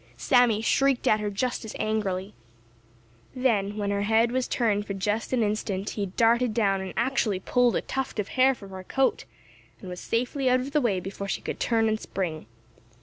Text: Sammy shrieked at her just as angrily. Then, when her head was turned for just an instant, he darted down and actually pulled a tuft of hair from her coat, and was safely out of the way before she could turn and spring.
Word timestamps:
Sammy 0.17 0.61
shrieked 0.63 1.07
at 1.07 1.19
her 1.19 1.29
just 1.29 1.63
as 1.63 1.75
angrily. 1.77 2.33
Then, 3.35 3.77
when 3.77 3.91
her 3.91 4.01
head 4.01 4.31
was 4.31 4.47
turned 4.47 4.87
for 4.87 4.95
just 4.95 5.31
an 5.31 5.43
instant, 5.43 5.91
he 5.91 6.07
darted 6.07 6.55
down 6.55 6.81
and 6.81 6.91
actually 6.97 7.39
pulled 7.39 7.75
a 7.75 7.81
tuft 7.81 8.17
of 8.17 8.29
hair 8.29 8.55
from 8.55 8.71
her 8.71 8.83
coat, 8.83 9.25
and 9.79 9.89
was 9.91 9.99
safely 9.99 10.49
out 10.49 10.59
of 10.59 10.71
the 10.71 10.81
way 10.81 10.99
before 10.99 11.27
she 11.27 11.41
could 11.41 11.59
turn 11.59 11.87
and 11.87 11.99
spring. 11.99 12.47